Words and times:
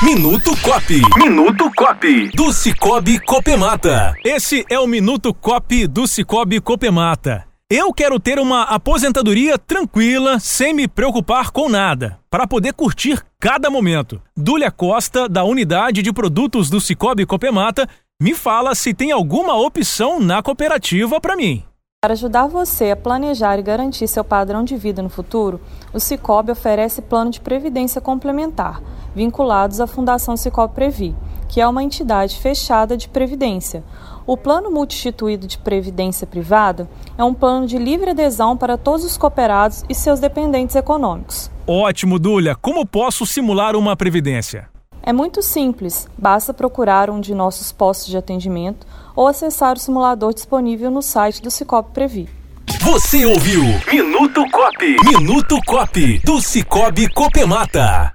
Minuto 0.00 0.56
Cop. 0.62 0.94
Minuto 1.18 1.68
Cop. 1.76 2.30
Do 2.32 2.52
Cicobi 2.52 3.18
Copemata. 3.18 4.14
Esse 4.24 4.64
é 4.70 4.78
o 4.78 4.86
Minuto 4.86 5.34
Cop 5.34 5.88
do 5.88 6.06
Cicobi 6.06 6.60
Copemata. 6.60 7.44
Eu 7.68 7.92
quero 7.92 8.20
ter 8.20 8.38
uma 8.38 8.62
aposentadoria 8.62 9.58
tranquila, 9.58 10.38
sem 10.38 10.72
me 10.72 10.86
preocupar 10.86 11.50
com 11.50 11.68
nada, 11.68 12.16
para 12.30 12.46
poder 12.46 12.74
curtir 12.74 13.20
cada 13.40 13.68
momento. 13.70 14.22
Dúlia 14.36 14.70
Costa, 14.70 15.28
da 15.28 15.42
Unidade 15.42 16.00
de 16.00 16.12
Produtos 16.12 16.70
do 16.70 16.80
Cicobi 16.80 17.26
Copemata, 17.26 17.88
me 18.22 18.34
fala 18.34 18.76
se 18.76 18.94
tem 18.94 19.10
alguma 19.10 19.56
opção 19.56 20.20
na 20.20 20.40
cooperativa 20.40 21.20
para 21.20 21.34
mim. 21.34 21.64
Para 22.00 22.12
ajudar 22.12 22.46
você 22.46 22.92
a 22.92 22.96
planejar 22.96 23.58
e 23.58 23.62
garantir 23.62 24.06
seu 24.06 24.22
padrão 24.22 24.62
de 24.62 24.76
vida 24.76 25.02
no 25.02 25.08
futuro, 25.08 25.60
o 25.92 25.98
Cicobi 25.98 26.52
oferece 26.52 27.02
plano 27.02 27.28
de 27.28 27.40
previdência 27.40 28.00
complementar, 28.00 28.80
vinculados 29.16 29.80
à 29.80 29.86
Fundação 29.88 30.36
Cicobi 30.36 30.74
Previ, 30.74 31.16
que 31.48 31.60
é 31.60 31.66
uma 31.66 31.82
entidade 31.82 32.38
fechada 32.38 32.96
de 32.96 33.08
previdência. 33.08 33.82
O 34.24 34.36
Plano 34.36 34.70
Multistituído 34.70 35.48
de 35.48 35.58
Previdência 35.58 36.24
Privada 36.24 36.88
é 37.18 37.24
um 37.24 37.34
plano 37.34 37.66
de 37.66 37.76
livre 37.78 38.10
adesão 38.10 38.56
para 38.56 38.78
todos 38.78 39.04
os 39.04 39.18
cooperados 39.18 39.82
e 39.88 39.94
seus 39.94 40.20
dependentes 40.20 40.76
econômicos. 40.76 41.50
Ótimo, 41.66 42.20
Dúlia. 42.20 42.54
Como 42.54 42.86
posso 42.86 43.26
simular 43.26 43.74
uma 43.74 43.96
previdência? 43.96 44.68
É 45.08 45.12
muito 45.14 45.40
simples, 45.40 46.06
basta 46.18 46.52
procurar 46.52 47.08
um 47.08 47.18
de 47.18 47.34
nossos 47.34 47.72
postos 47.72 48.08
de 48.08 48.18
atendimento 48.18 48.86
ou 49.16 49.26
acessar 49.26 49.74
o 49.74 49.80
simulador 49.80 50.34
disponível 50.34 50.90
no 50.90 51.00
site 51.00 51.40
do 51.40 51.50
Cicobi 51.50 51.92
Previ. 51.94 52.28
Você 52.82 53.24
ouviu 53.24 53.62
Minuto 53.90 54.44
Cop. 54.50 54.96
Minuto 55.06 55.58
Cop 55.64 56.18
do 56.22 56.42
Cicobi 56.42 57.08
Copemata. 57.08 58.12